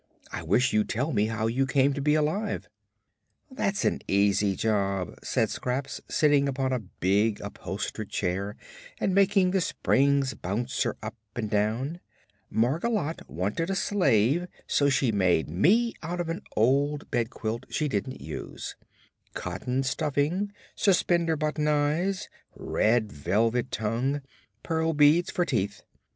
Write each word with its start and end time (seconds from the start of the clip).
"I 0.31 0.41
wish 0.41 0.73
you'd 0.73 0.89
tell 0.89 1.13
me 1.13 1.27
how 1.27 1.45
you 1.45 1.67
came 1.67 1.93
to 1.93 2.01
be 2.01 2.15
alive." 2.15 2.67
"That's 3.51 3.85
an 3.85 3.99
easy 4.07 4.55
job," 4.55 5.13
said 5.21 5.51
Scraps, 5.51 6.01
sitting 6.09 6.49
upon 6.49 6.73
a 6.73 6.79
big 6.79 7.39
upholstered 7.39 8.09
chair 8.09 8.55
and 8.99 9.13
making 9.13 9.51
the 9.51 9.61
springs 9.61 10.33
bounce 10.33 10.81
her 10.81 10.97
up 11.03 11.13
and 11.35 11.51
down. 11.51 11.99
"Margolotte 12.51 13.29
wanted 13.29 13.69
a 13.69 13.75
slave, 13.75 14.47
so 14.65 14.89
she 14.89 15.11
made 15.11 15.47
me 15.51 15.93
out 16.01 16.19
of 16.19 16.29
an 16.29 16.41
old 16.55 17.11
bed 17.11 17.29
quilt 17.29 17.67
she 17.69 17.87
didn't 17.87 18.21
use. 18.21 18.75
Cotton 19.35 19.83
stuffing, 19.83 20.51
suspender 20.73 21.35
button 21.35 21.67
eyes, 21.67 22.27
red 22.55 23.11
velvet 23.11 23.69
tongue, 23.69 24.21
pearl 24.63 24.93
beads 24.93 25.29
for 25.29 25.45
teeth. 25.45 25.83